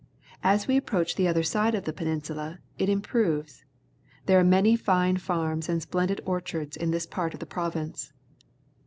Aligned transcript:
As 0.41 0.67
we 0.67 0.77
approach 0.77 1.13
the 1.15 1.27
other 1.27 1.43
side 1.43 1.75
of 1.75 1.83
the 1.83 1.93
peninsula, 1.93 2.57
it 2.79 2.89
improves. 2.89 3.63
There 4.25 4.39
are 4.39 4.43
many 4.43 4.75
fine 4.75 5.17
farms 5.17 5.69
and 5.69 5.79
splendid 5.79 6.19
orchards 6.25 6.75
in 6.75 6.89
this 6.89 7.05
part 7.05 7.35
of 7.35 7.39
the 7.39 7.45
province. 7.45 8.11